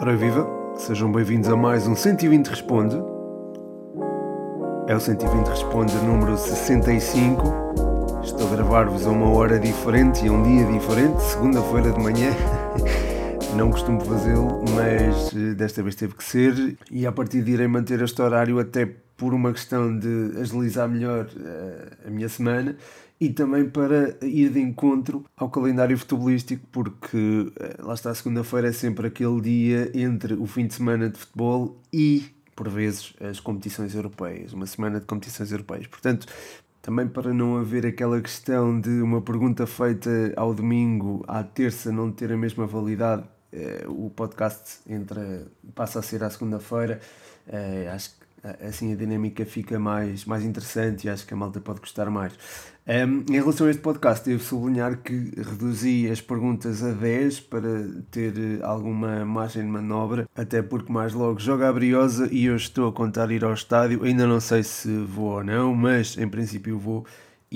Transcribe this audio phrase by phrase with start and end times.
[0.00, 2.96] Ora viva, sejam bem-vindos a mais um 120 Responde.
[4.88, 7.42] É o 120 Responde número 65.
[8.24, 12.30] Estou a gravar-vos a uma hora diferente e a um dia diferente, segunda-feira de manhã.
[13.54, 16.76] Não costumo fazê-lo, mas eh, desta vez teve que ser.
[16.90, 21.26] E a partir de irei manter este horário até por uma questão de agilizar melhor
[21.26, 22.76] uh, a minha semana
[23.20, 28.68] e também para ir de encontro ao calendário futebolístico, porque uh, lá está, a segunda-feira
[28.68, 32.24] é sempre aquele dia entre o fim de semana de futebol e,
[32.56, 35.86] por vezes, as competições europeias, uma semana de competições europeias.
[35.86, 36.26] Portanto,
[36.82, 42.10] também para não haver aquela questão de uma pergunta feita ao domingo, à terça não
[42.10, 43.22] ter a mesma validade,
[43.52, 47.00] uh, o podcast entra, passa a ser à segunda-feira.
[47.92, 48.23] Acho
[48.66, 52.32] assim a dinâmica fica mais, mais interessante e acho que a malta pode gostar mais.
[52.86, 57.88] Um, em relação a este podcast, devo sublinhar que reduzi as perguntas a 10 para
[58.10, 62.88] ter alguma margem de manobra, até porque mais logo joga a Briosa e eu estou
[62.88, 64.04] a contar ir ao estádio.
[64.04, 67.06] Ainda não sei se vou ou não, mas em princípio vou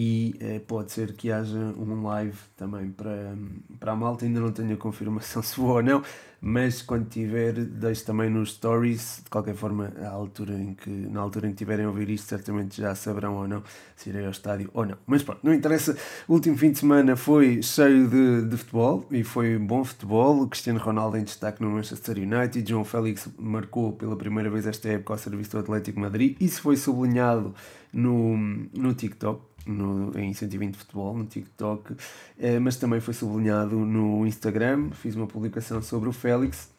[0.00, 3.36] e eh, pode ser que haja um live também para,
[3.80, 4.24] para a malta.
[4.24, 6.04] Ainda não tenho a confirmação se vou ou não,
[6.40, 9.22] mas quando tiver, deixo também nos stories.
[9.24, 12.28] De qualquer forma, à altura em que, na altura em que tiverem a ouvir isto,
[12.28, 13.60] certamente já saberão ou não
[13.96, 14.96] se irei ao estádio ou não.
[15.04, 15.96] Mas pronto, não interessa.
[16.28, 20.42] O último fim de semana foi cheio de, de futebol e foi bom futebol.
[20.42, 22.70] O Cristiano Ronaldo em destaque no Manchester United.
[22.70, 26.36] João Félix marcou pela primeira vez esta época ao serviço do Atlético Madrid.
[26.40, 27.52] Isso foi sublinhado
[27.92, 28.36] no,
[28.72, 31.94] no TikTok no, em 120 Futebol, no TikTok,
[32.38, 34.90] eh, mas também foi sublinhado no Instagram.
[34.92, 36.70] Fiz uma publicação sobre o Félix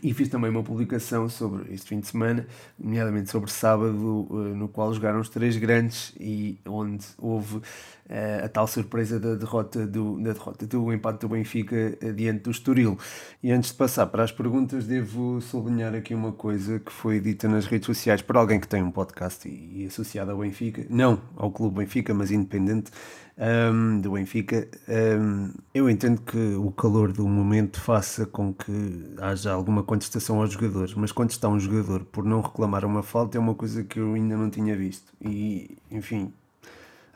[0.00, 2.46] e fiz também uma publicação sobre este fim de semana,
[2.78, 8.48] nomeadamente sobre sábado, eh, no qual jogaram os três grandes e onde houve uh, a
[8.48, 12.98] tal surpresa da derrota do, da derrota do empate do Benfica uh, diante do Estoril.
[13.42, 17.46] E antes de passar para as perguntas, devo sublinhar aqui uma coisa que foi dita
[17.46, 21.20] nas redes sociais por alguém que tem um podcast e, e associado ao Benfica, não
[21.36, 22.90] ao Clube Benfica, mas independente
[23.38, 24.68] um, do Benfica.
[24.88, 30.52] Um, eu entendo que o calor do momento faça com que haja alguma contestação aos
[30.52, 34.14] jogadores, mas está um jogador por não reclamar uma falta é uma coisa que eu
[34.14, 35.12] ainda não tinha visto.
[35.20, 36.32] E, enfim,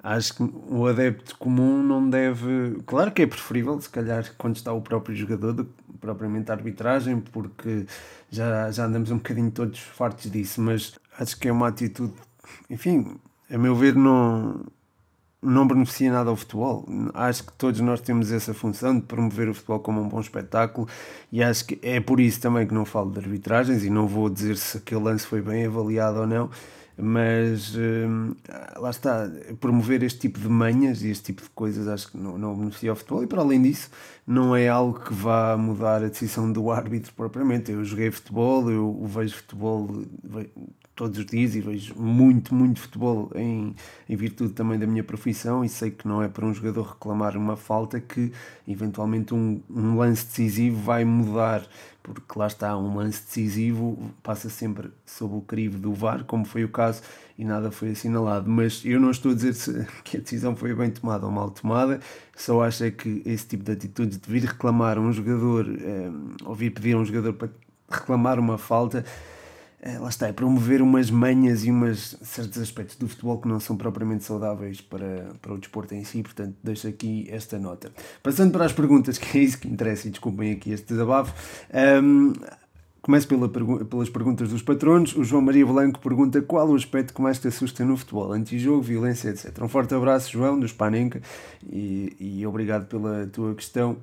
[0.03, 2.79] acho que o adepto comum não deve.
[2.87, 6.55] Claro que é preferível, se calhar, quando está o próprio jogador, do que propriamente a
[6.55, 7.87] arbitragem, porque
[8.31, 12.15] já, já andamos um bocadinho todos fartos disso, mas acho que é uma atitude.
[12.71, 13.17] Enfim,
[13.51, 14.65] a meu ver, não
[15.47, 16.85] não beneficia nada ao futebol.
[17.15, 20.89] Acho que todos nós temos essa função de promover o futebol como um bom espetáculo
[21.31, 24.29] e acho que é por isso também que não falo de arbitragens e não vou
[24.29, 26.51] dizer se aquele lance foi bem avaliado ou não,
[26.99, 28.35] mas hum,
[28.77, 29.31] lá está,
[29.61, 32.91] promover este tipo de manhas e este tipo de coisas acho que não, não beneficia
[32.91, 33.91] ao futebol e para além disso
[34.27, 37.71] não é algo que vá mudar a decisão do árbitro propriamente.
[37.71, 39.89] Eu joguei futebol, eu vejo futebol
[40.97, 43.77] todos os dias e vejo muito, muito futebol em,
[44.09, 47.37] em virtude também da minha profissão e sei que não é para um jogador reclamar
[47.37, 48.33] uma falta que
[48.67, 51.63] eventualmente um, um lance decisivo vai mudar,
[52.03, 56.65] porque lá está, um lance decisivo passa sempre sob o crivo do VAR, como foi
[56.65, 57.03] o caso,
[57.37, 58.49] e nada foi assinalado.
[58.49, 61.51] Mas eu não estou a dizer se, que a decisão foi bem tomada ou mal
[61.51, 62.01] tomada,
[62.35, 66.11] só acho é que esse tipo de atitudes de vir reclamar um jogador, eh,
[66.43, 67.51] ou vir pedir a um jogador para
[67.91, 69.05] reclamar uma falta
[69.87, 73.61] é, lá está, é promover umas manhas e umas certos aspectos do futebol que não
[73.61, 77.93] são propriamente saudáveis para, para o desporto em si, portanto deixo aqui esta nota.
[78.21, 81.33] Passando para as perguntas, que é isso que interessa, e desculpem aqui este desabafo.
[82.03, 82.33] Um,
[83.01, 85.15] Começo pela pelas perguntas dos patronos.
[85.15, 88.83] O João Maria Blanco pergunta qual o aspecto que mais te assusta no futebol, antijogo,
[88.83, 89.63] violência, etc.
[89.63, 91.23] Um forte abraço, João, do Spanenka,
[91.65, 93.97] e, e obrigado pela tua questão.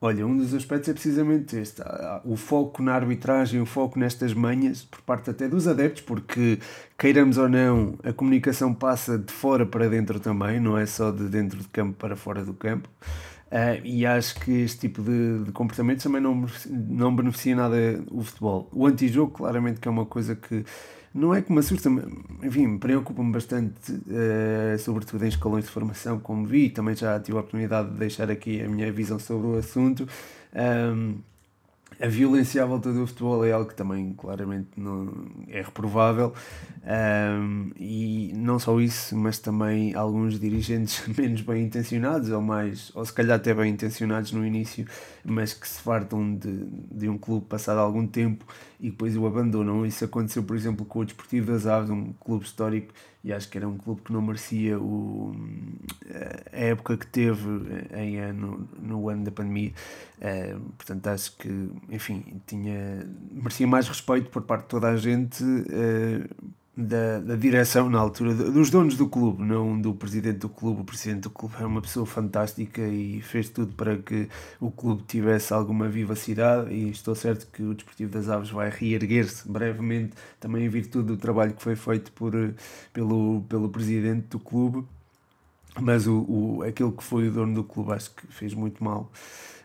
[0.00, 1.82] Olha, um dos aspectos é precisamente este:
[2.24, 6.60] o foco na arbitragem, o foco nestas manhas, por parte até dos adeptos, porque
[6.96, 11.24] queiramos ou não, a comunicação passa de fora para dentro também, não é só de
[11.24, 12.88] dentro do campo para fora do campo.
[13.50, 17.76] Uh, e acho que este tipo de, de comportamento também não, não beneficia nada
[18.10, 18.68] o futebol.
[18.72, 20.64] O antijogo, claramente, que é uma coisa que
[21.18, 21.90] não é que me assusta,
[22.42, 27.40] enfim, preocupa-me bastante, uh, sobretudo em escalões de formação, como vi, também já tive a
[27.40, 30.08] oportunidade de deixar aqui a minha visão sobre o assunto.
[30.54, 31.16] Um,
[32.00, 35.12] a violência à volta do futebol é algo que também claramente não
[35.48, 36.32] é reprovável
[36.84, 43.04] um, e não só isso, mas também alguns dirigentes menos bem intencionados ou mais, ou
[43.04, 44.86] se calhar até bem intencionados no início,
[45.24, 48.46] mas que se fartam de, de um clube passado algum tempo
[48.80, 49.84] e depois o abandonam.
[49.84, 52.94] Isso aconteceu, por exemplo, com o Desportivo das Aves, um clube histórico
[53.24, 55.34] e acho que era um clube que não merecia o,
[56.52, 57.48] a época que teve
[57.94, 59.72] em ano, no ano da pandemia.
[60.18, 65.42] Uh, portanto, acho que, enfim, tinha, merecia mais respeito por parte de toda a gente.
[65.42, 66.28] Uh,
[66.80, 70.82] da, da direção na altura, dos donos do clube, não do presidente do clube.
[70.82, 74.28] O presidente do clube é uma pessoa fantástica e fez tudo para que
[74.60, 76.72] o clube tivesse alguma vivacidade.
[76.72, 81.16] E estou certo que o Desportivo das Aves vai reerguer-se brevemente, também em virtude do
[81.16, 82.32] trabalho que foi feito por,
[82.92, 84.86] pelo, pelo presidente do clube.
[85.80, 89.10] Mas o, o, aquele que foi o dono do clube acho que fez muito mal.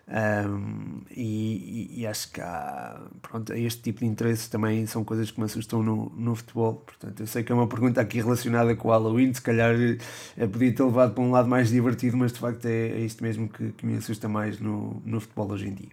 [0.05, 5.39] Um, e, e, acho que há, pronto, este tipo de interesses também são coisas que
[5.39, 6.75] me assustam no, no futebol.
[6.85, 9.73] Portanto, eu sei que é uma pergunta aqui relacionada com o Halloween, se calhar
[10.37, 13.23] é, podia ter levado para um lado mais divertido, mas de facto é, é isto
[13.23, 15.89] mesmo que, que me assusta mais no, no futebol hoje em dia.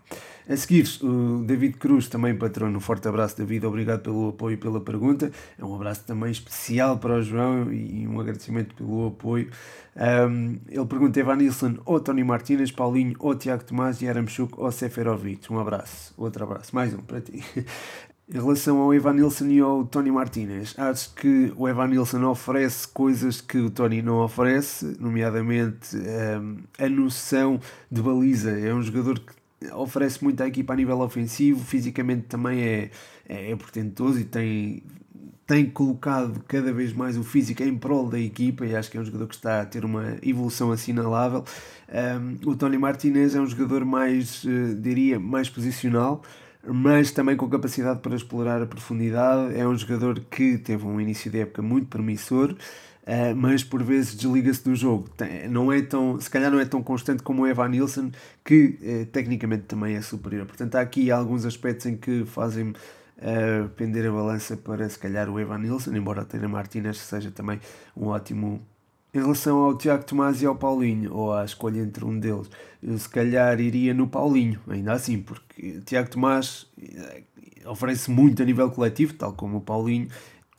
[0.48, 2.78] A seguir, o David Cruz, também patrono.
[2.78, 3.64] Um forte abraço, David.
[3.64, 5.30] Obrigado pelo apoio e pela pergunta.
[5.56, 9.48] É um abraço também especial para o João e um agradecimento pelo apoio.
[9.96, 15.52] Um, ele pergunta: Evan Nilsson ou Tony Martínez, Paulinho ou Tiago Tomás, Yaramchuk ou Seferovic.
[15.52, 17.44] Um abraço, outro abraço, mais um para ti.
[18.32, 22.86] Em relação ao Evan Nilsson e ao Tony Martinez, acho que o Evan Nilsson oferece
[22.86, 27.58] coisas que o Tony não oferece, nomeadamente um, a noção
[27.90, 28.52] de baliza.
[28.52, 32.90] É um jogador que oferece muito à equipa a nível ofensivo, fisicamente também é,
[33.28, 34.84] é, é portentoso e tem,
[35.50, 39.00] tem colocado cada vez mais o físico em prol da equipa e acho que é
[39.00, 41.44] um jogador que está a ter uma evolução assinalável.
[41.92, 46.22] Um, o Tony Martinez é um jogador mais, uh, diria, mais posicional,
[46.64, 49.58] mas também com capacidade para explorar a profundidade.
[49.58, 52.54] É um jogador que teve um início de época muito promissor.
[53.02, 55.08] Uh, mas por vezes desliga-se do jogo.
[55.48, 58.12] Não é tão, se calhar não é tão constante como o Evan Nilsson,
[58.44, 60.46] que uh, tecnicamente também é superior.
[60.46, 62.72] Portanto, há aqui alguns aspectos em que fazem
[63.20, 67.30] uh, pender a balança para se calhar o Evan Nilsson, embora a Tena Martinez seja
[67.30, 67.60] também
[67.96, 68.60] um ótimo.
[69.12, 72.48] Em relação ao Tiago Tomás e ao Paulinho, ou à escolha entre um deles,
[72.80, 76.70] eu se calhar iria no Paulinho, ainda assim, porque Tiago Tomás
[77.66, 80.08] oferece muito a nível coletivo, tal como o Paulinho,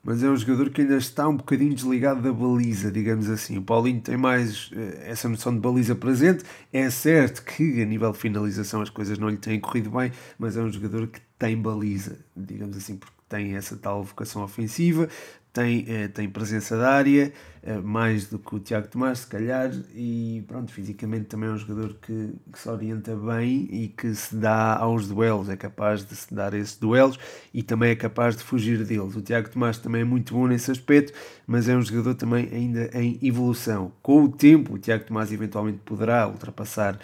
[0.03, 3.57] mas é um jogador que ainda está um bocadinho desligado da baliza, digamos assim.
[3.57, 6.43] O Paulinho tem mais uh, essa noção de baliza presente.
[6.73, 10.57] É certo que a nível de finalização as coisas não lhe têm corrido bem, mas
[10.57, 15.07] é um jogador que tem baliza, digamos assim, porque tem essa tal vocação ofensiva,
[15.53, 19.69] tem, eh, tem presença da área, eh, mais do que o Tiago Tomás, se calhar,
[19.93, 24.35] e pronto, fisicamente também é um jogador que, que, se orienta bem e que se
[24.35, 27.19] dá aos duelos, é capaz de se dar esses duelos
[27.53, 29.15] e também é capaz de fugir deles.
[29.15, 31.13] O Tiago Tomás também é muito bom nesse aspecto,
[31.45, 33.91] mas é um jogador também ainda em evolução.
[34.01, 36.97] Com o tempo, o Tiago Tomás eventualmente poderá ultrapassar,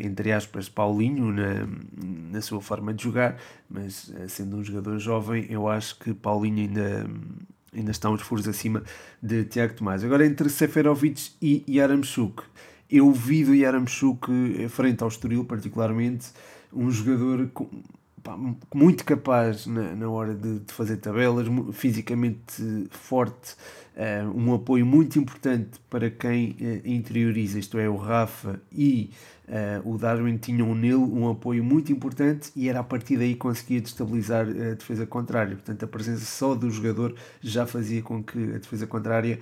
[0.00, 1.66] entre aspas, Paulinho na,
[2.32, 3.36] na sua forma de jogar,
[3.70, 7.06] mas uh, sendo um jogador jovem, eu acho que Paulinho ainda
[7.74, 8.82] ainda está uns furos acima
[9.22, 10.04] de Tiago Tomás.
[10.04, 12.42] Agora entre Seferovic e Yaramchuk.
[12.90, 16.28] Eu vi do Yaramchuk eh, frente ao Estoril particularmente
[16.70, 17.66] um jogador com,
[18.74, 23.56] muito capaz na, na hora de, de, fazer tabelas, fisicamente forte,
[24.34, 29.10] um apoio muito importante para quem uh, interioriza, isto é, o Rafa e
[29.42, 33.40] Uh, o Darwin tinham nele um apoio muito importante e era a partir daí que
[33.40, 35.56] conseguia destabilizar a defesa contrária.
[35.56, 39.40] Portanto, a presença só do jogador já fazia com que a defesa contrária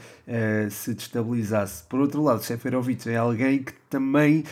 [0.71, 1.85] se destabilizasse.
[1.85, 4.43] Por outro lado, Seferovic é alguém que também.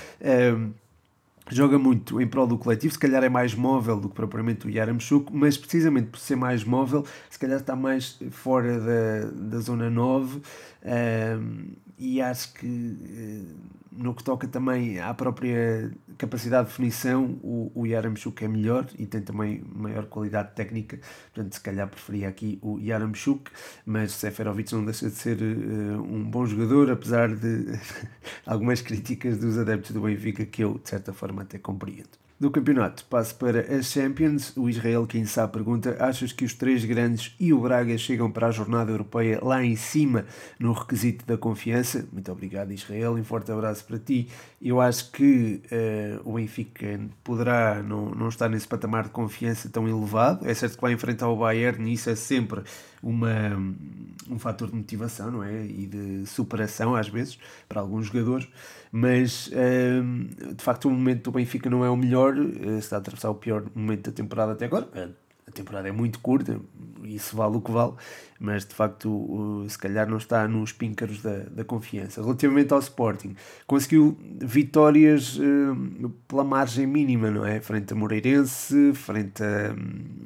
[1.55, 4.71] Joga muito em prol do coletivo, se calhar é mais móvel do que propriamente o
[4.71, 9.91] Yaramchuk, mas precisamente por ser mais móvel, se calhar está mais fora da, da zona
[9.91, 10.41] 9
[10.85, 17.73] um, e acho que uh, no que toca também à própria capacidade de definição, o,
[17.75, 21.01] o Yaramchuk é melhor e tem também maior qualidade técnica,
[21.35, 23.51] portanto, se calhar preferia aqui o Yaramchuk,
[23.85, 27.79] mas Seferovic não deixa de ser uh, um bom jogador, apesar de
[28.47, 32.28] algumas críticas dos adeptos do Benfica que eu, de certa forma, até compreendo.
[32.41, 34.57] Do campeonato, passo para as Champions.
[34.57, 38.47] O Israel quem sabe pergunta: achas que os três grandes e o Braga chegam para
[38.47, 40.25] a jornada europeia lá em cima
[40.57, 42.07] no requisito da confiança?
[42.13, 43.15] Muito obrigado, Israel.
[43.15, 44.29] Um forte abraço para ti.
[44.63, 49.89] Eu acho que uh, o Benfica poderá não, não estar nesse patamar de confiança tão
[49.89, 50.49] elevado.
[50.49, 52.63] É certo que vai enfrentar o Bayern e isso é sempre
[53.03, 53.57] uma,
[54.31, 55.65] um fator de motivação não é?
[55.65, 57.39] e de superação, às vezes,
[57.69, 58.49] para alguns jogadores,
[58.91, 59.51] mas
[60.03, 63.31] hum, de facto o momento do Benfica não é o melhor, eh, está a atravessar
[63.31, 64.89] o pior momento da temporada até agora.
[65.47, 66.61] A temporada é muito curta,
[67.03, 67.95] isso vale o que vale,
[68.39, 72.23] mas de facto se calhar não está nos píncaros da, da confiança.
[72.23, 73.35] Relativamente ao Sporting,
[73.67, 77.61] conseguiu vitórias uh, pela margem mínima, não é?
[77.61, 79.75] Frente a Moreirense, frente, a,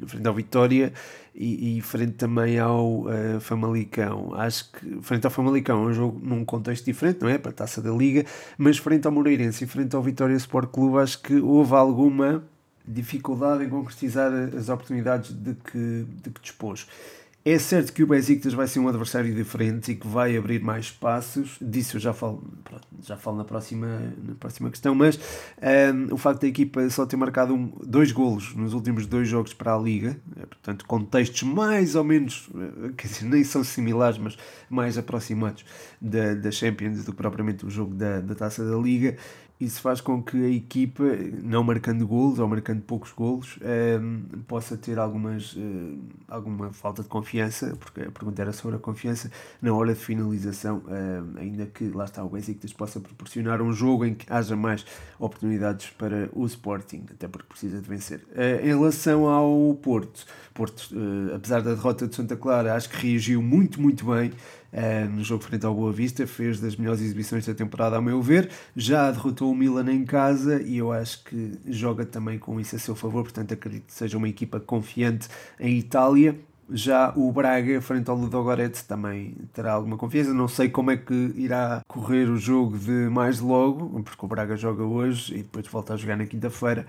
[0.09, 0.93] frente ao Vitória,
[1.35, 4.35] e, e frente também ao uh, Famalicão.
[4.35, 7.39] Acho que frente ao Famalicão é um jogo num contexto diferente, não é?
[7.39, 8.25] Para a taça da Liga,
[8.59, 12.45] mas frente ao Moreirense e frente ao Vitória Sport Clube, acho que houve alguma
[12.87, 16.87] dificuldade em concretizar as oportunidades de que, de que dispôs.
[17.45, 20.85] É certo que o Besiktas vai ser um adversário diferente e que vai abrir mais
[20.85, 22.49] espaços, disso eu já falo,
[23.03, 25.19] já falo na, próxima, na próxima questão, mas
[25.93, 29.53] um, o facto da equipa só ter marcado um, dois golos nos últimos dois jogos
[29.53, 34.19] para a Liga, é, portanto contextos mais ou menos, eh, quer dizer, nem são similares,
[34.19, 34.39] mas
[34.71, 35.65] mais aproximados
[36.01, 39.17] da, da Champions do que propriamente o jogo da, da Taça da Liga,
[39.65, 41.05] isso faz com que a equipa,
[41.43, 43.59] não marcando golos ou marcando poucos golos,
[44.01, 48.79] um, possa ter algumas, uh, alguma falta de confiança, porque a pergunta era sobre a
[48.79, 53.73] confiança na hora de finalização, um, ainda que lá está o Besiktas possa proporcionar um
[53.73, 54.85] jogo em que haja mais
[55.19, 58.21] oportunidades para o Sporting, até porque precisa de vencer.
[58.33, 63.07] Uh, em relação ao Porto, Porto, uh, apesar da derrota de Santa Clara, acho que
[63.07, 64.33] reagiu muito, muito bem
[64.73, 68.21] uh, no jogo frente ao Boa Vista, fez das melhores exibições da temporada, ao meu
[68.23, 68.51] ver.
[68.75, 72.79] Já derrotou o Milan em casa e eu acho que joga também com isso a
[72.79, 76.39] seu favor, portanto acredito que seja uma equipa confiante em Itália.
[76.75, 80.33] Já o Braga, frente ao Ludogorets, também terá alguma confiança.
[80.33, 84.57] Não sei como é que irá correr o jogo de mais logo, porque o Braga
[84.57, 86.87] joga hoje e depois volta a jogar na quinta-feira.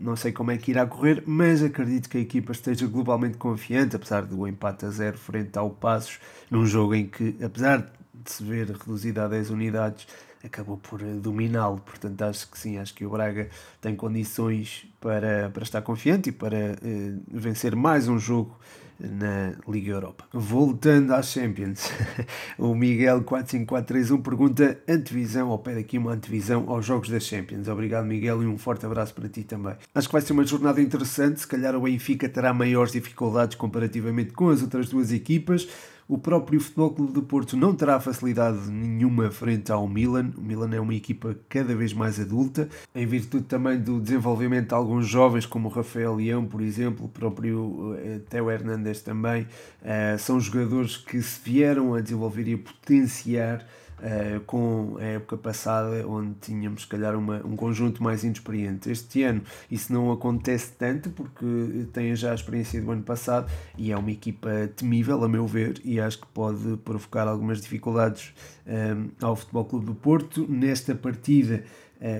[0.00, 3.96] Não sei como é que irá correr, mas acredito que a equipa esteja globalmente confiante,
[3.96, 8.44] apesar do empate a zero frente ao Passos, num jogo em que, apesar de se
[8.44, 10.06] ver reduzida a 10 unidades,
[10.44, 11.78] acabou por eh, dominá-lo.
[11.80, 13.48] Portanto, acho que sim, acho que o Braga
[13.80, 18.56] tem condições para, para estar confiante e para uh, vencer mais um jogo
[18.98, 20.24] na Liga Europa.
[20.32, 21.90] Voltando às Champions,
[22.58, 27.68] o Miguel 45431 pergunta antevisão, ou pede aqui uma antevisão aos jogos das Champions.
[27.68, 29.74] Obrigado Miguel e um forte abraço para ti também.
[29.94, 34.32] Acho que vai ser uma jornada interessante, se calhar o Benfica terá maiores dificuldades comparativamente
[34.32, 35.68] com as outras duas equipas,
[36.08, 40.30] o próprio Futebol Clube do Porto não terá facilidade nenhuma frente ao Milan.
[40.36, 44.74] O Milan é uma equipa cada vez mais adulta, em virtude também do desenvolvimento de
[44.74, 49.46] alguns jovens, como o Rafael Leão, por exemplo, o próprio uh, Teo Hernandes também.
[49.82, 55.36] Uh, são jogadores que se vieram a desenvolver e a potenciar Uh, com a época
[55.36, 58.90] passada, onde tínhamos, se calhar, uma, um conjunto mais inexperiente.
[58.90, 63.92] Este ano isso não acontece tanto, porque tem já a experiência do ano passado e
[63.92, 68.34] é uma equipa temível, a meu ver, e acho que pode provocar algumas dificuldades
[68.66, 70.46] um, eh, ao Futebol Clube do Porto.
[70.48, 71.64] Nesta partida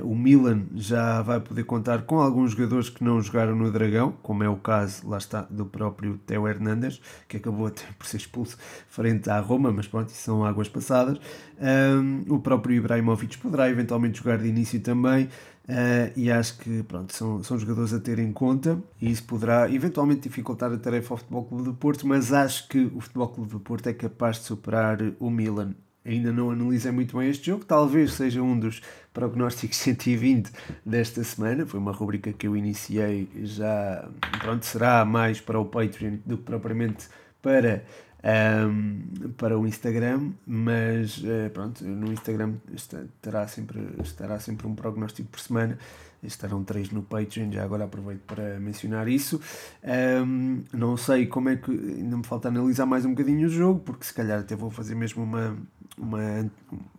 [0.03, 4.43] o Milan já vai poder contar com alguns jogadores que não jogaram no Dragão, como
[4.43, 8.57] é o caso, lá está, do próprio Theo Hernandes, que acabou até por ser expulso
[8.89, 11.19] frente à Roma, mas pronto, isso são águas passadas.
[11.61, 15.29] Um, o próprio Ibrahimovic poderá eventualmente jogar de início também.
[15.67, 19.71] Uh, e acho que pronto, são, são jogadores a ter em conta e isso poderá
[19.71, 23.51] eventualmente dificultar a tarefa ao Futebol Clube do Porto, mas acho que o Futebol Clube
[23.51, 27.65] do Porto é capaz de superar o Milan ainda não analisei muito bem este jogo,
[27.65, 28.83] talvez seja um dos
[29.13, 30.51] prognósticos 120
[30.85, 31.67] desta semana.
[31.67, 34.09] Foi uma rubrica que eu iniciei já,
[34.41, 37.09] pronto, será mais para o Patreon do que propriamente
[37.41, 37.85] para,
[38.69, 39.01] um,
[39.37, 45.41] para o Instagram, mas uh, pronto, no Instagram estará sempre, estará sempre um prognóstico por
[45.41, 45.79] semana
[46.27, 49.41] estarão três no Patreon, já agora aproveito para mencionar isso.
[50.25, 51.71] Um, não sei como é que.
[51.71, 54.95] Ainda me falta analisar mais um bocadinho o jogo, porque se calhar até vou fazer
[54.95, 55.57] mesmo uma,
[55.99, 56.51] uma,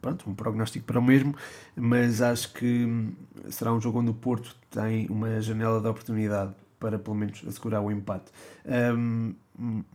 [0.01, 1.35] pronto, um prognóstico para o mesmo,
[1.75, 3.09] mas acho que
[3.49, 7.81] será um jogo onde o Porto tem uma janela de oportunidade para pelo menos assegurar
[7.81, 8.31] o empate.
[8.65, 9.33] Um,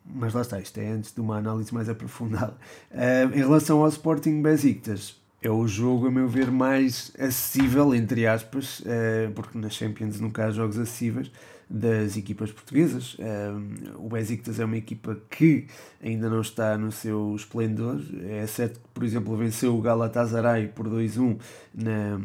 [0.04, 2.56] mas lá está, isto é antes de uma análise mais aprofundada.
[2.90, 8.26] Um, em relação ao Sporting Besiktas, é o jogo, a meu ver, mais acessível, entre
[8.26, 11.30] aspas, uh, porque na Champions nunca há jogos acessíveis
[11.70, 13.16] das equipas portuguesas.
[13.20, 15.68] Um, o Besiktas é uma equipa que
[16.02, 18.02] ainda não está no seu esplendor.
[18.28, 21.38] É certo que, por exemplo, venceu o Galatasaray por 2-1
[21.72, 22.20] na,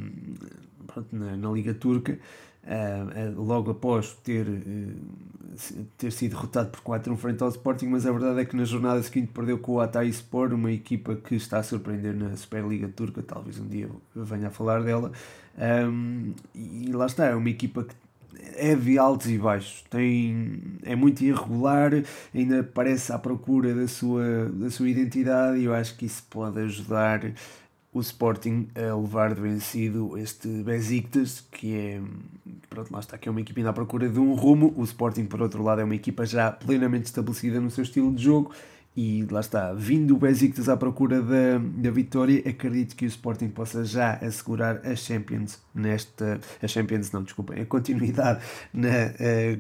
[1.11, 2.17] na, na Liga Turca.
[2.65, 8.11] Uh, logo após ter, uh, ter sido derrotado por 4-1 frente ao Sporting, mas a
[8.11, 11.59] verdade é que na jornada seguinte perdeu com o Atay Sport, uma equipa que está
[11.59, 15.11] a surpreender na Superliga Turca, talvez um dia venha a falar dela.
[15.57, 17.95] Um, e lá está, é uma equipa que
[18.55, 21.91] é de altos e baixos, tem, é muito irregular,
[22.33, 26.59] ainda parece à procura da sua, da sua identidade e eu acho que isso pode
[26.59, 27.21] ajudar
[27.95, 32.01] o Sporting a levar de vencido este Besiktas, que é,
[32.69, 35.23] pronto, lá está, que é uma equipa ainda à procura de um rumo, o Sporting
[35.23, 38.51] por outro lado é uma equipa já plenamente estabelecida no seu estilo de jogo
[38.95, 43.49] e lá está, vindo o Besiktas à procura da, da vitória, acredito que o Sporting
[43.49, 48.41] possa já assegurar a Champions nesta, a Champions não, desculpem, a continuidade
[48.73, 48.91] na, uh,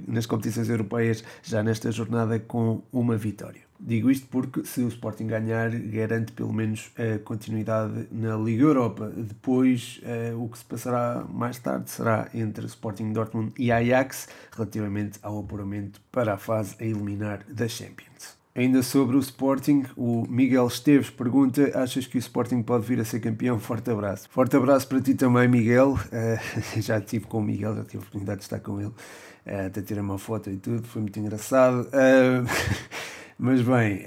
[0.07, 3.65] nas competições europeias já nesta jornada com uma vitória.
[3.77, 9.11] Digo isto porque se o Sporting ganhar, garante pelo menos a continuidade na Liga Europa.
[9.15, 15.19] Depois, uh, o que se passará mais tarde será entre Sporting Dortmund e Ajax, relativamente
[15.21, 18.34] ao apuramento para a fase a eliminar da Champions.
[18.57, 23.03] Ainda sobre o Sporting, o Miguel Esteves pergunta: achas que o Sporting pode vir a
[23.03, 23.59] ser campeão?
[23.59, 24.29] Forte abraço.
[24.29, 25.95] Forte abraço para ti também, Miguel.
[25.95, 29.65] Uh, já estive com o Miguel, já tive a oportunidade de estar com ele, uh,
[29.67, 31.81] até tirar uma foto e tudo, foi muito engraçado.
[31.81, 32.47] Uh,
[33.37, 34.05] mas bem,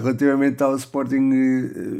[0.00, 1.30] relativamente ao Sporting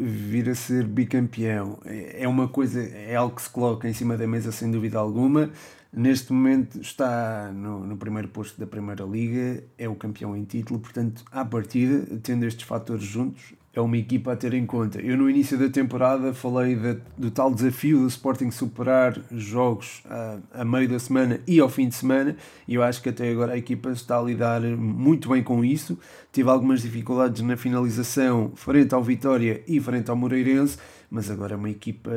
[0.01, 4.27] vir a ser bicampeão, é uma coisa, é algo que se coloca em cima da
[4.27, 5.51] mesa sem dúvida alguma.
[5.93, 10.79] Neste momento está no, no, primeiro posto da Primeira Liga, é o campeão em título,
[10.79, 15.01] portanto, à partida, tendo estes fatores juntos, é uma equipa a ter em conta.
[15.01, 20.39] Eu, no início da temporada, falei de, do tal desafio do Sporting superar jogos a,
[20.61, 22.37] a, meio da semana e ao fim de semana,
[22.69, 25.99] e eu acho que até agora a equipa está a lidar muito bem com isso.
[26.33, 30.79] Tive algumas dificuldades na finalização frente ao Vitória e frente ao Moreirense,
[31.11, 32.13] mas agora é uma equipa,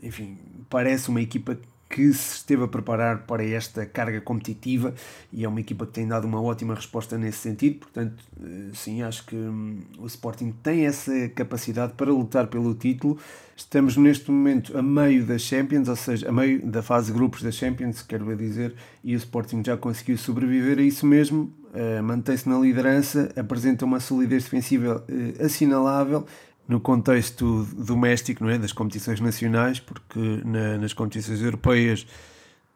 [0.00, 1.58] enfim, parece uma equipa
[1.92, 4.94] que se esteve a preparar para esta carga competitiva
[5.30, 7.80] e é uma equipa que tem dado uma ótima resposta nesse sentido.
[7.80, 13.18] Portanto, eh, sim, acho que hum, o Sporting tem essa capacidade para lutar pelo título.
[13.54, 17.52] Estamos neste momento a meio da Champions, ou seja, a meio da fase grupos da
[17.52, 21.52] Champions, quero dizer, e o Sporting já conseguiu sobreviver a isso mesmo.
[21.74, 26.26] Uh, mantém-se na liderança, apresenta uma solidez defensiva uh, assinalável
[26.68, 28.58] no contexto doméstico, não é?
[28.58, 32.06] das competições nacionais, porque na, nas competições europeias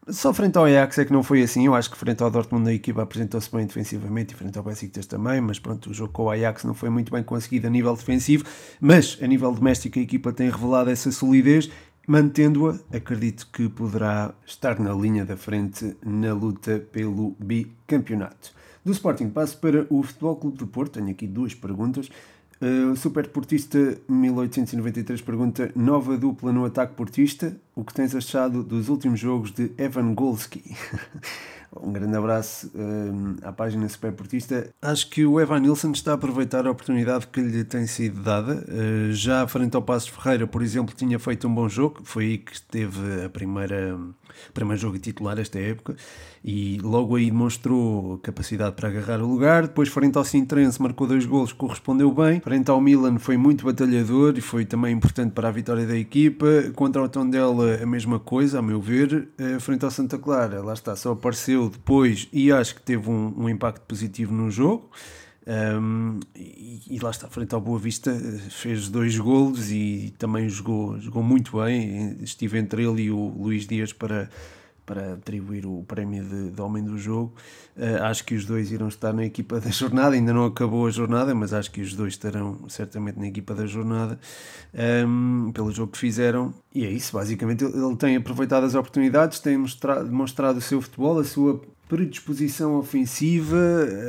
[0.09, 1.66] só frente ao Ajax é que não foi assim.
[1.66, 5.07] Eu acho que frente ao Dortmund a equipa apresentou-se bem defensivamente e frente ao Besiktas
[5.07, 7.95] também, mas pronto, o jogo com o Ajax não foi muito bem conseguido a nível
[7.97, 8.45] defensivo,
[8.81, 11.69] mas a nível doméstico a equipa tem revelado essa solidez.
[12.07, 18.52] Mantendo-a, acredito que poderá estar na linha da frente na luta pelo bicampeonato.
[18.85, 20.93] Do Sporting passo para o Futebol Clube do Porto.
[20.93, 22.09] Tenho aqui duas perguntas.
[22.60, 27.54] Uh, o Super Portista 1893 pergunta: Nova dupla no ataque portista?
[27.75, 30.62] O que tens achado dos últimos jogos de Evan Golski?
[31.82, 34.70] um grande abraço uh, à página Super Portista.
[34.81, 38.64] Acho que o Evan Nilsson está a aproveitar a oportunidade que lhe tem sido dada.
[38.68, 42.00] Uh, já frente ao Passos Ferreira, por exemplo, tinha feito um bom jogo.
[42.04, 43.98] Foi aí que teve a primeira
[44.53, 45.96] primeiro jogo titular esta época
[46.44, 49.62] e logo aí demonstrou capacidade para agarrar o lugar.
[49.62, 52.40] Depois, frente ao Sintrense, marcou dois golos, correspondeu bem.
[52.40, 56.46] Frente ao Milan, foi muito batalhador e foi também importante para a vitória da equipa.
[56.75, 59.29] Contra o Tondela, a mesma coisa, a meu ver.
[59.38, 63.35] Eh, frente ao Santa Clara, lá está, só apareceu depois e acho que teve um,
[63.37, 64.88] um impacto positivo no jogo.
[65.46, 68.12] Um, e, e, lá está, frente ao Boa Vista,
[68.50, 72.16] fez dois golos e também jogou, jogou muito bem.
[72.20, 74.28] Estive entre ele e o Luís Dias para,
[74.85, 77.32] para atribuir o prémio de, de homem do jogo.
[77.76, 80.90] Uh, acho que os dois irão estar na equipa da jornada, ainda não acabou a
[80.90, 84.18] jornada, mas acho que os dois estarão certamente na equipa da jornada
[85.06, 86.52] um, pelo jogo que fizeram.
[86.74, 87.62] E é isso, basicamente.
[87.62, 93.57] Ele tem aproveitado as oportunidades, tem mostrado, demonstrado o seu futebol, a sua predisposição ofensiva,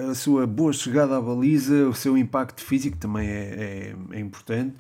[0.10, 4.76] a sua boa chegada à baliza, o seu impacto físico também é, é, é importante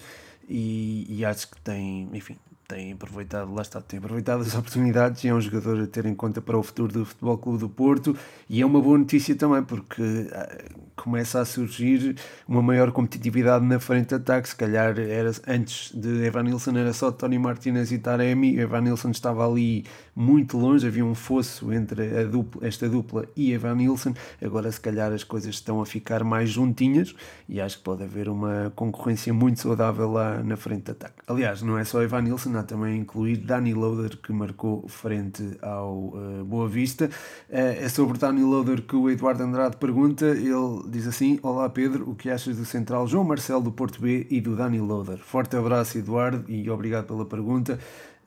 [0.49, 5.27] e, e, acho que tem, enfim, tem aproveitado, lá está, tem aproveitado as oportunidades e
[5.27, 8.15] é um jogador a ter em conta para o futuro do Futebol Clube do Porto
[8.49, 10.63] e é uma boa notícia também porque ah,
[10.95, 12.15] começa a surgir
[12.47, 16.93] uma maior competitividade na frente de ataque, se calhar era, antes de Evan Nilsson era
[16.93, 19.85] só Tony Martinez e Taremi, Evan Nilsson estava ali
[20.17, 25.13] muito longe, havia um fosso entre dupla, esta dupla e Evan Nilsson, agora se calhar
[25.13, 27.13] as coisas estão a ficar mais juntinhas
[27.47, 31.21] e acho que pode haver uma concorrência muito saudável lá na frente de ataque.
[31.27, 36.07] Aliás, não é só Evan Nilsson, há também incluir Danny Loader que marcou frente ao
[36.07, 37.05] uh, Boa Vista.
[37.05, 42.09] Uh, é sobre Danny Loader que o Eduardo Andrade pergunta, ele diz assim, Olá Pedro,
[42.09, 45.19] o que achas do central João Marcelo do Porto B e do Danny Loader?
[45.19, 47.77] Forte abraço Eduardo e obrigado pela pergunta.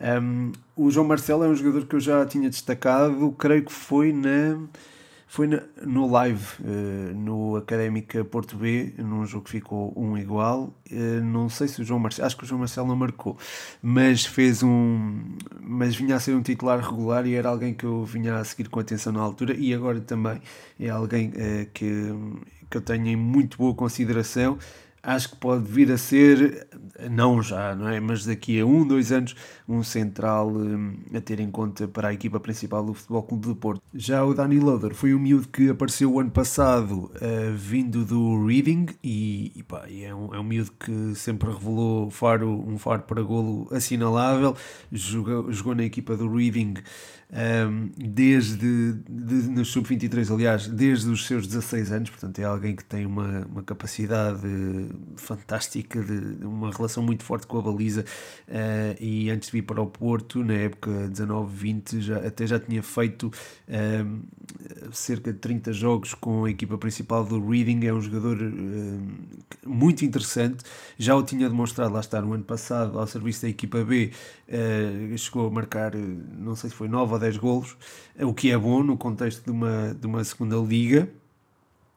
[0.00, 4.12] Um, o João Marcelo é um jogador que eu já tinha destacado, creio que foi
[4.12, 4.58] na
[5.30, 5.48] foi
[5.86, 10.74] no live uh, no Académica Porto B, num jogo que ficou um igual.
[10.90, 13.38] Uh, não sei se o João Marcelo, acho que o João Marcelo não marcou,
[13.80, 15.22] mas fez um.
[15.60, 18.68] Mas vinha a ser um titular regular e era alguém que eu vinha a seguir
[18.68, 20.40] com atenção na altura e agora também
[20.80, 22.12] é alguém uh, que,
[22.68, 24.58] que eu tenho em muito boa consideração
[25.02, 26.66] acho que pode vir a ser,
[27.10, 28.00] não já, não é?
[28.00, 29.34] Mas daqui a um, dois anos,
[29.68, 33.56] um central um, a ter em conta para a equipa principal do Futebol Clube do
[33.56, 33.82] Porto.
[33.94, 38.46] Já o Dani Loader foi um miúdo que apareceu o ano passado uh, vindo do
[38.46, 43.02] Reading e, e, pá, é, um, é um miúdo que sempre revelou faro, um faro
[43.02, 44.56] para golo assinalável,
[44.92, 46.74] jogou, jogou na equipa do Reading
[47.96, 53.06] desde de, no sub-23, aliás, desde os seus 16 anos, portanto é alguém que tem
[53.06, 54.40] uma, uma capacidade
[55.16, 58.04] fantástica, de, uma relação muito forte com a baliza.
[58.48, 62.82] Uh, e antes de vir para o Porto, na época 19-20, já, até já tinha
[62.82, 63.30] feito
[63.68, 64.22] um,
[64.92, 69.08] cerca de 30 jogos com a equipa principal do Reading, é um jogador um,
[69.64, 70.64] muito interessante,
[70.98, 74.10] já o tinha demonstrado lá está no ano passado ao serviço da equipa B,
[74.48, 77.76] uh, chegou a marcar, não sei se foi 9 ou 10 golos,
[78.18, 81.08] o que é bom no contexto de uma, de uma segunda liga.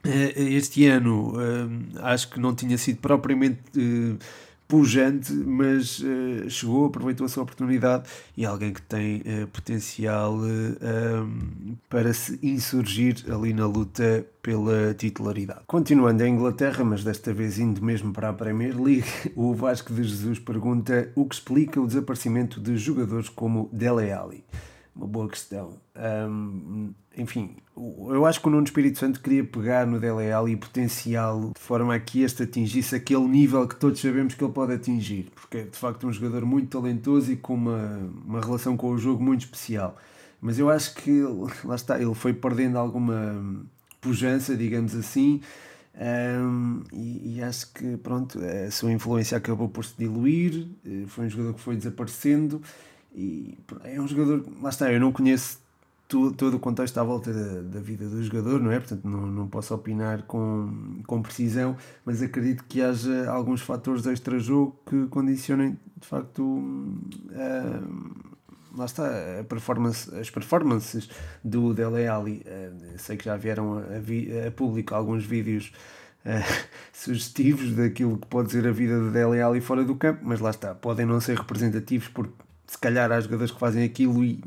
[0.05, 4.17] Eh, este ano eh, acho que não tinha sido propriamente eh,
[4.67, 6.01] pujante, mas
[6.49, 10.39] chegou, aproveitou a sua oportunidade e é alguém que tem potencial
[11.87, 15.59] para se insurgir ali na luta pela titularidade.
[15.67, 19.05] Continuando em Inglaterra, mas desta vez indo mesmo para a Premier League,
[19.35, 24.43] o Vasco de Jesus pergunta o que explica o desaparecimento de jogadores como Dele Alli
[24.95, 25.77] uma boa questão.
[25.95, 30.57] Um, enfim, eu acho que o Nuno Espírito Santo queria pegar no Dele Alli e
[30.57, 34.73] potenciá-lo de forma a que este atingisse aquele nível que todos sabemos que ele pode
[34.73, 38.91] atingir, porque é de facto um jogador muito talentoso e com uma, uma relação com
[38.91, 39.97] o jogo muito especial.
[40.39, 41.21] Mas eu acho que,
[41.63, 43.65] lá está, ele foi perdendo alguma
[44.01, 45.39] pujança, digamos assim,
[45.95, 51.27] um, e, e, acho que, pronto, a sua influência acabou por se diluir, eh, foi
[51.27, 52.61] um jogador que foi desaparecendo
[53.13, 55.63] e é um jogador, lá está, eu não conheço
[56.07, 58.79] todo, todo o contexto à volta da, da vida do jogador, não é?
[58.79, 64.77] Portanto, não, não posso opinar com, com precisão, mas acredito que haja alguns fatores extra-jogo
[64.85, 66.41] que condicionem de facto.
[66.43, 68.33] Uh,
[68.75, 69.03] lá está,
[69.47, 71.09] performance, as performances
[71.43, 72.43] do Dele Alli.
[72.45, 75.71] Uh, sei que já vieram a, a, a público alguns vídeos
[76.25, 80.39] uh, sugestivos daquilo que pode ser a vida de Dele Alli fora do campo, mas
[80.39, 82.33] lá está, podem não ser representativos porque
[82.73, 84.41] se calhar há jogadores que fazem aquilo e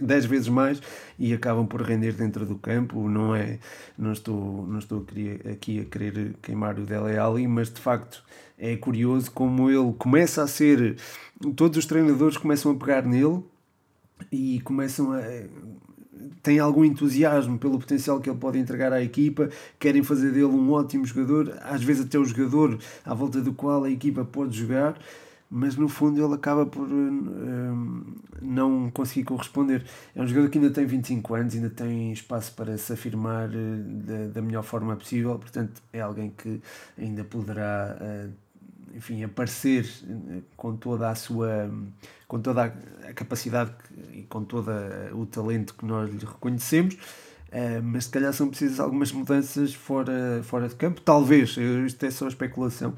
[0.00, 0.80] 10 vezes mais
[1.18, 3.06] e acabam por render dentro do campo.
[3.06, 3.58] Não é,
[3.98, 5.04] não estou, não estou
[5.52, 8.24] aqui a querer queimar o Dele Alli, mas de facto
[8.58, 10.96] é curioso como ele começa a ser.
[11.54, 13.44] Todos os treinadores começam a pegar nele
[14.32, 15.20] e começam a.
[16.42, 20.72] têm algum entusiasmo pelo potencial que ele pode entregar à equipa, querem fazer dele um
[20.72, 24.98] ótimo jogador, às vezes até o jogador à volta do qual a equipa pode jogar
[25.50, 29.84] mas no fundo ele acaba por um, não conseguir corresponder.
[30.14, 33.52] É um jogador que ainda tem 25 anos, ainda tem espaço para se afirmar uh,
[33.52, 36.60] da, da, melhor forma possível, portanto é alguém que
[36.98, 38.32] ainda poderá uh,
[38.94, 41.70] enfim, aparecer uh, com toda a sua
[42.26, 43.72] com toda a capacidade
[44.12, 44.70] e com todo
[45.12, 46.96] o talento que nós lhe reconhecemos.
[47.84, 52.26] mas se calhar são precisas algumas mudanças fora, fora de campo, talvez, isto é só
[52.26, 52.94] especulação,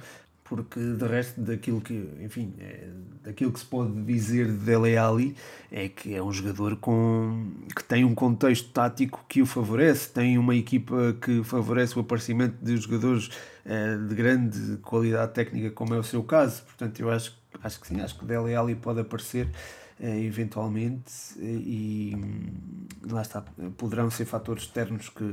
[0.49, 2.89] porque de resto daquilo que, enfim, é,
[3.23, 5.37] daquilo que se pode dizer de Dele Alli
[5.71, 10.39] é que é um jogador com que tem um contexto tático que o favorece, tem
[10.39, 13.29] uma equipa que favorece o aparecimento de jogadores
[13.65, 16.63] é, de grande qualidade técnica, como é o seu caso.
[16.63, 19.51] Portanto, eu acho, acho que sim, acho que Dele Alli pode aparecer
[20.01, 22.17] é, eventualmente e
[23.03, 23.43] lá está,
[23.77, 25.25] poderão ser fatores externos que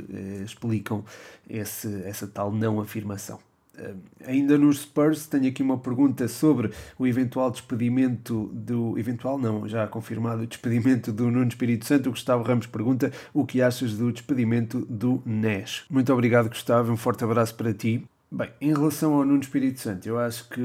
[0.43, 1.06] explicam
[1.49, 3.39] esse, essa tal não afirmação.
[3.77, 8.97] Uh, ainda nos Spurs, tenho aqui uma pergunta sobre o eventual despedimento do.
[8.97, 12.07] Eventual não, já confirmado o despedimento do Nuno Espírito Santo.
[12.07, 15.85] O Gustavo Ramos pergunta o que achas do despedimento do Nash.
[15.89, 16.91] Muito obrigado, Gustavo.
[16.91, 18.05] Um forte abraço para ti.
[18.31, 20.61] Bem, em relação ao Nuno Espírito Santo, eu acho que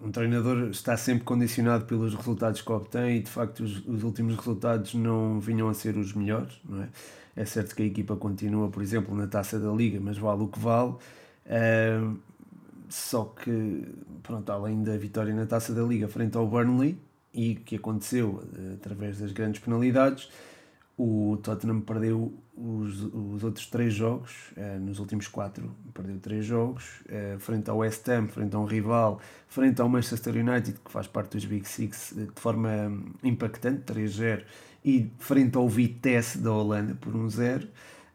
[0.00, 4.36] um treinador está sempre condicionado pelos resultados que obtém e de facto os, os últimos
[4.36, 6.88] resultados não vinham a ser os melhores, não é?
[7.36, 10.48] É certo que a equipa continua, por exemplo, na taça da Liga, mas vale o
[10.48, 10.94] que vale.
[12.88, 13.86] Só que,
[14.22, 16.98] pronto, além da vitória na taça da Liga frente ao Burnley,
[17.34, 20.30] e que aconteceu uh, através das grandes penalidades,
[20.96, 27.00] o Tottenham perdeu os, os outros três jogos, uh, nos últimos quatro, perdeu três jogos,
[27.06, 31.08] uh, frente ao West Ham, frente a um rival, frente ao Manchester United, que faz
[31.08, 34.44] parte dos Big Six, de forma um, impactante, 3-0,
[34.84, 37.66] e frente ao Vitesse da Holanda por 1-0.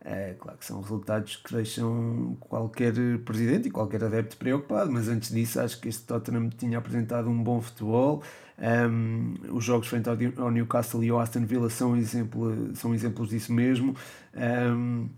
[0.01, 2.93] É, claro que são resultados que deixam qualquer
[3.25, 7.43] presidente e qualquer adepto preocupado, mas antes disso acho que este Tottenham tinha apresentado um
[7.43, 8.23] bom futebol.
[8.57, 13.51] Um, os jogos frente ao Newcastle e ao Aston Villa são, exemplo, são exemplos disso
[13.53, 13.95] mesmo.
[14.35, 15.09] Um,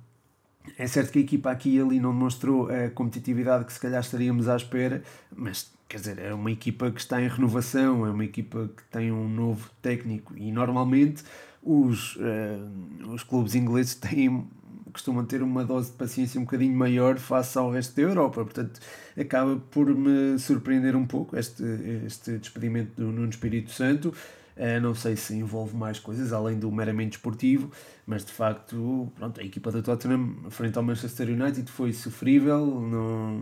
[0.78, 4.00] É certo que a equipa aqui e ali não demonstrou a competitividade que se calhar
[4.00, 5.04] estaríamos à espera,
[5.36, 9.12] mas quer dizer, é uma equipa que está em renovação, é uma equipa que tem
[9.12, 11.24] um novo técnico e normalmente
[11.64, 14.48] os, uh, os clubes ingleses têm
[14.92, 18.44] costumam ter uma dose de paciência um bocadinho maior face ao resto da Europa.
[18.44, 18.80] Portanto,
[19.20, 21.64] acaba por me surpreender um pouco este,
[22.06, 24.14] este despedimento do Nuno Espírito Santo.
[24.58, 27.72] Uh, não sei se envolve mais coisas além do meramente esportivo,
[28.06, 33.42] mas de facto pronto, a equipa do Tottenham frente ao Manchester United foi sofrível, não,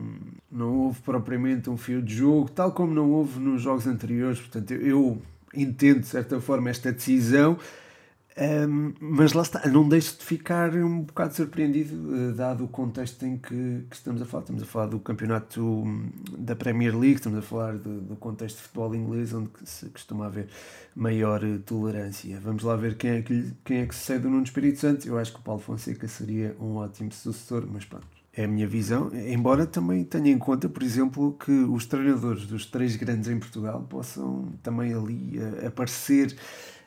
[0.52, 4.40] não houve propriamente um fio de jogo, tal como não houve nos jogos anteriores.
[4.40, 5.20] Portanto, eu
[5.54, 7.58] entendo de certa forma esta decisão.
[8.42, 13.26] Um, mas lá está, não deixo de ficar um bocado surpreendido, uh, dado o contexto
[13.26, 14.44] em que, que, estamos a falar.
[14.44, 18.56] Estamos a falar do campeonato hum, da Premier League, estamos a falar de, do contexto
[18.56, 20.48] de futebol inglês, onde se costuma haver
[20.96, 22.40] maior uh, tolerância.
[22.40, 25.06] Vamos lá ver quem é que, quem é que sucede no Espírito Santo.
[25.06, 28.08] Eu acho que o Paulo Fonseca seria um ótimo sucessor, mas pronto.
[28.32, 32.66] É a minha visão, embora também tenha em conta, por exemplo, que os treinadores dos
[32.66, 36.38] três grandes em Portugal possam também ali uh, aparecer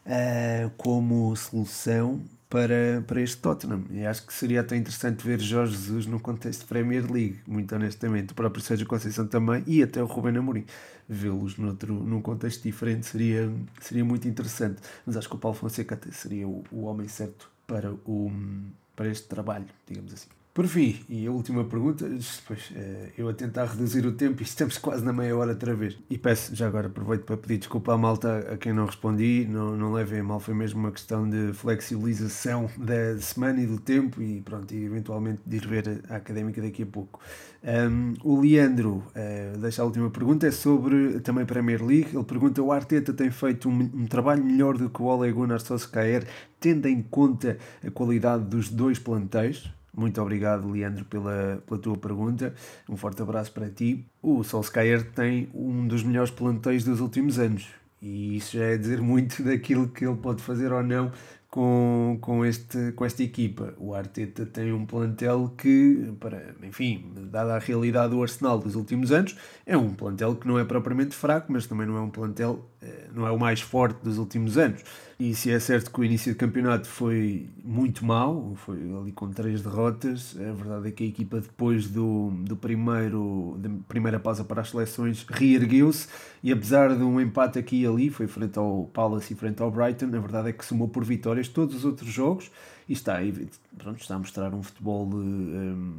[0.07, 2.21] uh, como solução
[2.53, 3.85] para, para este Tottenham.
[3.91, 7.75] E acho que seria até interessante ver Jorge Jesus no contexto de Premier League, muito
[7.75, 8.33] honestamente.
[8.33, 10.67] O próprio Sérgio Conceição também e até o Ruben Amorim.
[11.09, 14.83] Vê-los num contexto diferente seria, seria muito interessante.
[15.07, 18.31] Mas acho que o Paulo Fonseca seria o, o homem certo para, o,
[18.95, 20.29] para este trabalho, digamos assim.
[20.55, 24.45] Por fim, e a última pergunta, depois, eh, eu a tentar reduzir o tempo e
[24.45, 25.99] estamos quase na meia hora outra vez.
[26.11, 29.75] E peço, já agora aproveito para pedir desculpa à malta a quem não respondi, não,
[29.79, 34.43] não levem mal, foi mesmo uma questão de flexibilização da semana e do tempo e
[34.43, 37.19] pronto, e eventualmente de ir ver a académica daqui a pouco.
[37.65, 42.15] Um, o Leandro uh, deixa a última pergunta, é sobre também Premier League.
[42.15, 45.61] Ele pergunta: o Arteta tem feito um, um trabalho melhor do que o Ole Gunnar
[45.61, 46.27] Solskjaer,
[46.61, 49.73] tendo em conta a qualidade dos dois plantéis?
[49.95, 52.55] Muito obrigado, Leandro, pela, pela tua pergunta.
[52.89, 54.07] Um forte abraço para ti.
[54.23, 57.69] O Solskjaer tem um dos melhores planteios dos últimos anos.
[58.01, 61.13] E isso já é dizer muito daquilo que ele pode fazer ou não
[61.53, 63.75] com, com, este, com esta equipa.
[63.77, 69.13] O Arteta tem um plantel que, para, enfim, dada a realidade do Arsenal dos últimos
[69.13, 72.67] anos, é um plantel que não é propriamente fraco, mas também não é um plantel,
[72.81, 74.83] eh, não é o mais forte dos últimos anos.
[75.23, 79.31] E se é certo que o início do campeonato foi muito mau, foi ali com
[79.31, 84.43] três derrotas, a verdade é que a equipa depois do, do primeiro, da primeira pausa
[84.43, 86.09] para as seleções reergueu-se
[86.43, 89.71] e apesar de um empate aqui e ali, foi frente ao Palace e frente ao
[89.71, 92.51] Brighton, a verdade é que somou por vitórias todos os outros jogos
[92.89, 93.19] e está,
[93.79, 95.93] pronto, está a mostrar um futebol um,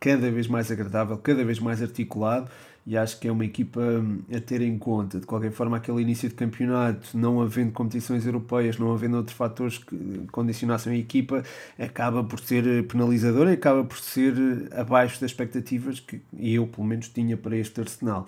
[0.00, 2.50] cada vez mais agradável, cada vez mais articulado
[2.86, 5.18] e acho que é uma equipa hum, a ter em conta.
[5.18, 9.78] De qualquer forma, aquele início de campeonato, não havendo competições europeias, não havendo outros fatores
[9.78, 9.96] que
[10.30, 11.42] condicionassem a equipa,
[11.76, 14.34] acaba por ser penalizador e acaba por ser
[14.72, 18.24] abaixo das expectativas que eu, pelo menos, tinha para este Arsenal.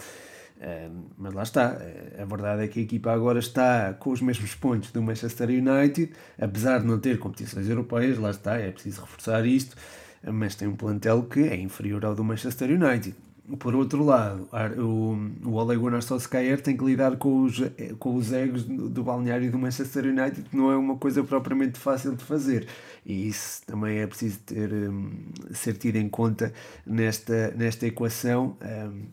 [0.56, 1.78] Uh, mas lá está,
[2.20, 6.10] a verdade é que a equipa agora está com os mesmos pontos do Manchester United,
[6.36, 9.76] apesar de não ter competições europeias, lá está, é preciso reforçar isto,
[10.20, 13.14] mas tem um plantel que é inferior ao do Manchester United.
[13.58, 14.46] Por outro lado,
[14.78, 17.62] o, o Ole Gunnar Solskjaer tem que lidar com os,
[17.98, 22.14] com os egos do, balneário do Manchester United, que não é uma coisa propriamente fácil
[22.14, 22.66] de fazer.
[23.06, 25.10] E isso também é preciso ter, um,
[25.52, 26.52] ser tido em conta
[26.86, 28.54] nesta, nesta equação.
[28.62, 29.06] Um,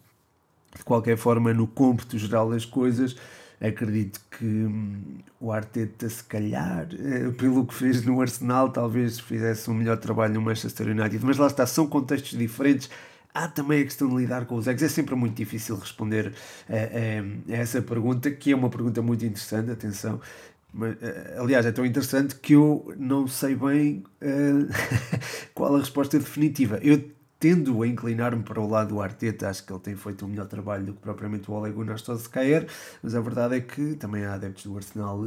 [0.78, 3.16] de qualquer forma, no cômputo geral das coisas,
[3.62, 9.70] acredito que hum, o Arteta, se calhar, eh, pelo que fez no Arsenal, talvez fizesse
[9.70, 11.24] um melhor trabalho no Manchester United.
[11.24, 12.90] Mas lá está, são contextos diferentes
[13.36, 14.82] Há também a questão de lidar com os egos.
[14.82, 16.34] É sempre muito difícil responder
[16.70, 20.22] a, a, a essa pergunta, que é uma pergunta muito interessante, atenção.
[20.74, 24.68] Mas, eh, aliás, é tão interessante que eu não sei bem uh,
[25.54, 26.80] qual a resposta definitiva.
[26.82, 27.04] Eu
[27.38, 30.48] tendo a inclinar-me para o lado do Arteta, acho que ele tem feito um melhor
[30.48, 32.68] trabalho do que propriamente o Ole Gunnar Solskjaer,
[33.04, 35.26] mas a verdade é que também há adeptos do Arsenal uh,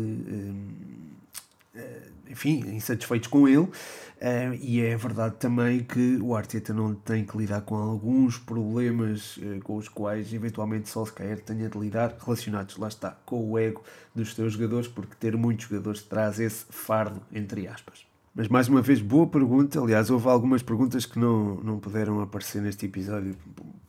[2.29, 3.59] enfim, insatisfeitos com ele.
[3.59, 9.37] Uh, e é verdade também que o Arteta não tem que lidar com alguns problemas
[9.37, 13.85] uh, com os quais eventualmente Solskjaer tenha de lidar, relacionados, lá está, com o ego
[14.15, 18.07] dos seus jogadores, porque ter muitos jogadores traz esse fardo, entre aspas.
[18.35, 19.81] Mas mais uma vez, boa pergunta.
[19.81, 23.35] Aliás, houve algumas perguntas que não, não puderam aparecer neste episódio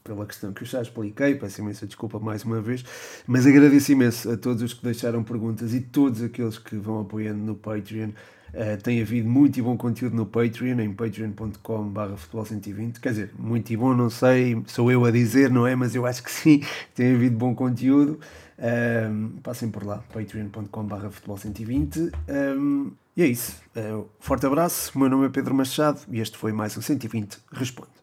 [0.04, 1.36] pela questão que eu já expliquei.
[1.36, 2.84] Peço imensa desculpa mais uma vez.
[3.28, 7.40] Mas agradeço imenso a todos os que deixaram perguntas e todos aqueles que vão apoiando
[7.40, 8.10] no Patreon.
[8.50, 13.00] Uh, tem havido muito e bom conteúdo no Patreon, em patreon.com.br futebol 120.
[13.00, 15.76] Quer dizer, muito e bom, não sei, sou eu a dizer, não é?
[15.76, 16.64] Mas eu acho que sim,
[16.96, 18.20] tem havido bom conteúdo.
[18.58, 22.12] Um, passem por lá, patreon.com.br futebol 120.
[22.28, 23.62] Um, e é isso.
[23.76, 27.90] Uh, forte abraço, meu nome é Pedro Machado e este foi mais um 120 Responde.